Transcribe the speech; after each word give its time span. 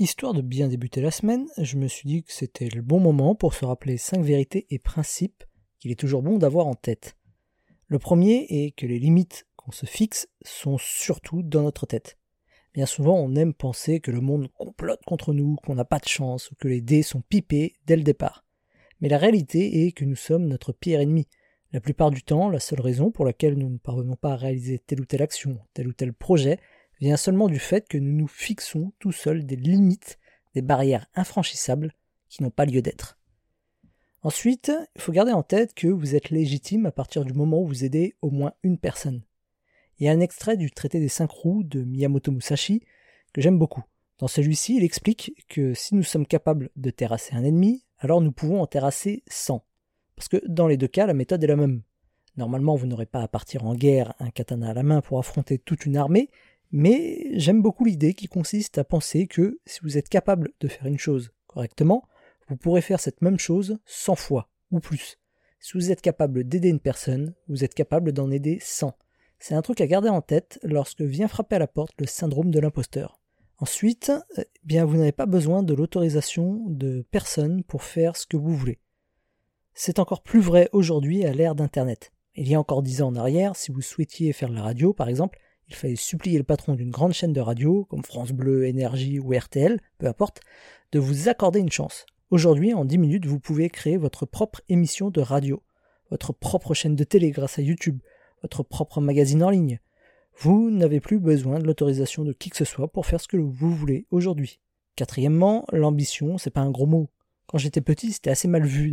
Histoire 0.00 0.32
de 0.32 0.40
bien 0.40 0.68
débuter 0.68 1.02
la 1.02 1.10
semaine, 1.10 1.46
je 1.58 1.76
me 1.76 1.86
suis 1.86 2.08
dit 2.08 2.22
que 2.22 2.32
c'était 2.32 2.70
le 2.70 2.80
bon 2.80 3.00
moment 3.00 3.34
pour 3.34 3.52
se 3.52 3.66
rappeler 3.66 3.98
5 3.98 4.22
vérités 4.22 4.66
et 4.70 4.78
principes 4.78 5.44
qu'il 5.78 5.90
est 5.90 6.00
toujours 6.00 6.22
bon 6.22 6.38
d'avoir 6.38 6.66
en 6.66 6.74
tête. 6.74 7.18
Le 7.86 7.98
premier 7.98 8.46
est 8.48 8.70
que 8.70 8.86
les 8.86 8.98
limites 8.98 9.46
qu'on 9.56 9.72
se 9.72 9.84
fixe 9.84 10.26
sont 10.40 10.78
surtout 10.78 11.42
dans 11.42 11.64
notre 11.64 11.84
tête. 11.84 12.16
Bien 12.72 12.86
souvent, 12.86 13.18
on 13.18 13.34
aime 13.34 13.52
penser 13.52 14.00
que 14.00 14.10
le 14.10 14.22
monde 14.22 14.48
complote 14.52 15.04
contre 15.06 15.34
nous, 15.34 15.56
qu'on 15.56 15.74
n'a 15.74 15.84
pas 15.84 15.98
de 15.98 16.08
chance, 16.08 16.50
ou 16.50 16.54
que 16.54 16.68
les 16.68 16.80
dés 16.80 17.02
sont 17.02 17.20
pipés 17.20 17.74
dès 17.84 17.96
le 17.96 18.02
départ. 18.02 18.46
Mais 19.02 19.10
la 19.10 19.18
réalité 19.18 19.84
est 19.84 19.92
que 19.92 20.06
nous 20.06 20.16
sommes 20.16 20.46
notre 20.46 20.72
pire 20.72 21.00
ennemi. 21.00 21.28
La 21.72 21.82
plupart 21.82 22.10
du 22.10 22.22
temps, 22.22 22.48
la 22.48 22.58
seule 22.58 22.80
raison 22.80 23.10
pour 23.10 23.26
laquelle 23.26 23.58
nous 23.58 23.68
ne 23.68 23.76
parvenons 23.76 24.16
pas 24.16 24.32
à 24.32 24.36
réaliser 24.36 24.78
telle 24.78 25.02
ou 25.02 25.04
telle 25.04 25.20
action, 25.20 25.58
tel 25.74 25.88
ou 25.88 25.92
tel 25.92 26.14
projet, 26.14 26.58
vient 27.00 27.16
seulement 27.16 27.48
du 27.48 27.58
fait 27.58 27.88
que 27.88 27.98
nous 27.98 28.12
nous 28.12 28.28
fixons 28.28 28.92
tout 28.98 29.12
seuls 29.12 29.44
des 29.44 29.56
limites, 29.56 30.18
des 30.54 30.62
barrières 30.62 31.06
infranchissables 31.14 31.94
qui 32.28 32.42
n'ont 32.42 32.50
pas 32.50 32.66
lieu 32.66 32.82
d'être. 32.82 33.18
Ensuite, 34.22 34.70
il 34.96 35.00
faut 35.00 35.12
garder 35.12 35.32
en 35.32 35.42
tête 35.42 35.72
que 35.72 35.88
vous 35.88 36.14
êtes 36.14 36.30
légitime 36.30 36.84
à 36.84 36.92
partir 36.92 37.24
du 37.24 37.32
moment 37.32 37.60
où 37.62 37.66
vous 37.66 37.84
aidez 37.84 38.14
au 38.20 38.30
moins 38.30 38.52
une 38.62 38.76
personne. 38.76 39.22
Il 39.98 40.06
y 40.06 40.08
a 40.08 40.12
un 40.12 40.20
extrait 40.20 40.56
du 40.56 40.70
traité 40.70 41.00
des 41.00 41.08
cinq 41.08 41.30
roues 41.30 41.62
de 41.62 41.82
Miyamoto 41.82 42.30
Musashi 42.32 42.82
que 43.32 43.40
j'aime 43.40 43.58
beaucoup. 43.58 43.82
Dans 44.18 44.28
celui-ci, 44.28 44.76
il 44.76 44.84
explique 44.84 45.46
que 45.48 45.72
si 45.72 45.94
nous 45.94 46.02
sommes 46.02 46.26
capables 46.26 46.68
de 46.76 46.90
terrasser 46.90 47.34
un 47.34 47.44
ennemi, 47.44 47.84
alors 47.98 48.20
nous 48.20 48.32
pouvons 48.32 48.60
en 48.60 48.66
terrasser 48.66 49.22
100. 49.28 49.64
Parce 50.16 50.28
que 50.28 50.42
dans 50.46 50.66
les 50.66 50.76
deux 50.76 50.88
cas, 50.88 51.06
la 51.06 51.14
méthode 51.14 51.42
est 51.42 51.46
la 51.46 51.56
même. 51.56 51.82
Normalement, 52.36 52.76
vous 52.76 52.86
n'aurez 52.86 53.06
pas 53.06 53.22
à 53.22 53.28
partir 53.28 53.64
en 53.64 53.74
guerre 53.74 54.14
un 54.18 54.30
katana 54.30 54.70
à 54.70 54.74
la 54.74 54.82
main 54.82 55.00
pour 55.00 55.18
affronter 55.18 55.58
toute 55.58 55.86
une 55.86 55.96
armée, 55.96 56.28
mais 56.72 57.30
j'aime 57.32 57.62
beaucoup 57.62 57.84
l'idée 57.84 58.14
qui 58.14 58.26
consiste 58.26 58.78
à 58.78 58.84
penser 58.84 59.26
que 59.26 59.58
si 59.66 59.80
vous 59.82 59.98
êtes 59.98 60.08
capable 60.08 60.52
de 60.60 60.68
faire 60.68 60.86
une 60.86 60.98
chose 60.98 61.30
correctement, 61.46 62.04
vous 62.48 62.56
pourrez 62.56 62.80
faire 62.80 63.00
cette 63.00 63.22
même 63.22 63.38
chose 63.38 63.78
100 63.86 64.14
fois 64.14 64.48
ou 64.70 64.80
plus. 64.80 65.18
Si 65.58 65.72
vous 65.74 65.90
êtes 65.90 66.00
capable 66.00 66.44
d'aider 66.44 66.68
une 66.68 66.80
personne, 66.80 67.34
vous 67.48 67.64
êtes 67.64 67.74
capable 67.74 68.12
d'en 68.12 68.30
aider 68.30 68.58
100. 68.60 68.96
C'est 69.38 69.54
un 69.54 69.62
truc 69.62 69.80
à 69.80 69.86
garder 69.86 70.08
en 70.08 70.22
tête 70.22 70.58
lorsque 70.62 71.02
vient 71.02 71.28
frapper 71.28 71.56
à 71.56 71.60
la 71.60 71.66
porte 71.66 71.94
le 71.98 72.06
syndrome 72.06 72.50
de 72.50 72.60
l'imposteur. 72.60 73.20
Ensuite, 73.58 74.12
eh 74.38 74.44
bien 74.64 74.84
vous 74.84 74.96
n'avez 74.96 75.12
pas 75.12 75.26
besoin 75.26 75.62
de 75.62 75.74
l'autorisation 75.74 76.64
de 76.68 77.04
personne 77.10 77.62
pour 77.64 77.82
faire 77.82 78.16
ce 78.16 78.26
que 78.26 78.36
vous 78.36 78.56
voulez. 78.56 78.78
C'est 79.74 79.98
encore 79.98 80.22
plus 80.22 80.40
vrai 80.40 80.68
aujourd'hui 80.72 81.24
à 81.24 81.32
l'ère 81.32 81.54
d'Internet. 81.54 82.12
Il 82.34 82.48
y 82.48 82.54
a 82.54 82.60
encore 82.60 82.82
dix 82.82 83.02
ans 83.02 83.08
en 83.08 83.16
arrière, 83.16 83.56
si 83.56 83.70
vous 83.70 83.82
souhaitiez 83.82 84.32
faire 84.32 84.50
la 84.50 84.62
radio, 84.62 84.92
par 84.94 85.08
exemple, 85.08 85.38
il 85.70 85.76
fallait 85.76 85.96
supplier 85.96 86.36
le 86.36 86.44
patron 86.44 86.74
d'une 86.74 86.90
grande 86.90 87.12
chaîne 87.12 87.32
de 87.32 87.40
radio, 87.40 87.84
comme 87.84 88.02
France 88.02 88.32
Bleu, 88.32 88.66
Énergie 88.66 89.20
ou 89.20 89.32
RTL, 89.32 89.80
peu 89.98 90.06
importe, 90.06 90.40
de 90.90 90.98
vous 90.98 91.28
accorder 91.28 91.60
une 91.60 91.70
chance. 91.70 92.06
Aujourd'hui, 92.30 92.74
en 92.74 92.84
10 92.84 92.98
minutes, 92.98 93.26
vous 93.26 93.38
pouvez 93.38 93.70
créer 93.70 93.96
votre 93.96 94.26
propre 94.26 94.60
émission 94.68 95.10
de 95.10 95.20
radio, 95.20 95.62
votre 96.10 96.32
propre 96.32 96.74
chaîne 96.74 96.96
de 96.96 97.04
télé 97.04 97.30
grâce 97.30 97.58
à 97.58 97.62
YouTube, 97.62 98.00
votre 98.42 98.64
propre 98.64 99.00
magazine 99.00 99.44
en 99.44 99.50
ligne. 99.50 99.80
Vous 100.38 100.70
n'avez 100.70 101.00
plus 101.00 101.20
besoin 101.20 101.58
de 101.60 101.66
l'autorisation 101.66 102.24
de 102.24 102.32
qui 102.32 102.50
que 102.50 102.56
ce 102.56 102.64
soit 102.64 102.88
pour 102.88 103.06
faire 103.06 103.20
ce 103.20 103.28
que 103.28 103.36
vous 103.36 103.74
voulez 103.74 104.06
aujourd'hui. 104.10 104.60
Quatrièmement, 104.96 105.66
l'ambition, 105.72 106.36
c'est 106.36 106.50
pas 106.50 106.62
un 106.62 106.70
gros 106.70 106.86
mot. 106.86 107.10
Quand 107.46 107.58
j'étais 107.58 107.80
petit, 107.80 108.12
c'était 108.12 108.30
assez 108.30 108.48
mal 108.48 108.64
vu 108.64 108.90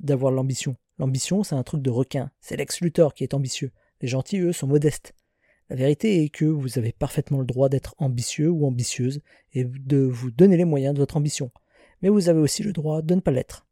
d'avoir 0.00 0.32
l'ambition. 0.32 0.76
L'ambition, 0.98 1.44
c'est 1.44 1.54
un 1.54 1.62
truc 1.62 1.82
de 1.82 1.90
requin. 1.90 2.30
C'est 2.40 2.56
Lex 2.56 2.80
Luthor 2.80 3.14
qui 3.14 3.24
est 3.24 3.34
ambitieux. 3.34 3.72
Les 4.00 4.08
gentils, 4.08 4.38
eux, 4.38 4.52
sont 4.52 4.66
modestes. 4.66 5.14
La 5.74 5.78
vérité 5.78 6.22
est 6.22 6.28
que 6.28 6.44
vous 6.44 6.78
avez 6.78 6.92
parfaitement 6.92 7.40
le 7.40 7.46
droit 7.46 7.68
d'être 7.68 7.96
ambitieux 7.98 8.48
ou 8.48 8.64
ambitieuse 8.64 9.20
et 9.54 9.64
de 9.64 9.96
vous 9.96 10.30
donner 10.30 10.56
les 10.56 10.64
moyens 10.64 10.94
de 10.94 11.00
votre 11.00 11.16
ambition. 11.16 11.50
Mais 12.00 12.10
vous 12.10 12.28
avez 12.28 12.38
aussi 12.38 12.62
le 12.62 12.72
droit 12.72 13.02
de 13.02 13.16
ne 13.16 13.20
pas 13.20 13.32
l'être. 13.32 13.66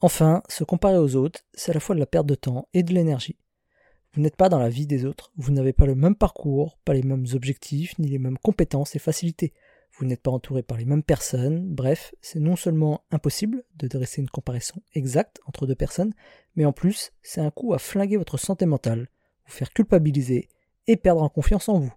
Enfin, 0.00 0.42
se 0.48 0.64
comparer 0.64 0.96
aux 0.96 1.14
autres, 1.14 1.44
c'est 1.52 1.72
à 1.72 1.74
la 1.74 1.80
fois 1.80 1.94
de 1.94 2.00
la 2.00 2.06
perte 2.06 2.24
de 2.24 2.34
temps 2.34 2.68
et 2.72 2.82
de 2.82 2.94
l'énergie. 2.94 3.36
Vous 4.14 4.22
n'êtes 4.22 4.36
pas 4.36 4.48
dans 4.48 4.58
la 4.58 4.70
vie 4.70 4.86
des 4.86 5.04
autres, 5.04 5.30
vous 5.36 5.52
n'avez 5.52 5.74
pas 5.74 5.84
le 5.84 5.94
même 5.94 6.16
parcours, 6.16 6.78
pas 6.86 6.94
les 6.94 7.02
mêmes 7.02 7.26
objectifs, 7.34 7.98
ni 7.98 8.08
les 8.08 8.18
mêmes 8.18 8.38
compétences 8.38 8.96
et 8.96 8.98
facilités. 8.98 9.52
Vous 9.98 10.06
n'êtes 10.06 10.22
pas 10.22 10.30
entouré 10.30 10.62
par 10.62 10.78
les 10.78 10.86
mêmes 10.86 11.02
personnes, 11.02 11.68
bref, 11.68 12.14
c'est 12.22 12.40
non 12.40 12.56
seulement 12.56 13.04
impossible 13.10 13.62
de 13.76 13.88
dresser 13.88 14.22
une 14.22 14.30
comparaison 14.30 14.80
exacte 14.94 15.38
entre 15.44 15.66
deux 15.66 15.74
personnes, 15.74 16.14
mais 16.56 16.64
en 16.64 16.72
plus, 16.72 17.12
c'est 17.20 17.42
un 17.42 17.50
coup 17.50 17.74
à 17.74 17.78
flinguer 17.78 18.16
votre 18.16 18.38
santé 18.38 18.64
mentale, 18.64 19.10
vous 19.44 19.52
faire 19.52 19.70
culpabiliser 19.74 20.48
et 20.86 20.96
perdre 20.96 21.22
en 21.22 21.28
confiance 21.28 21.68
en 21.68 21.78
vous. 21.78 21.92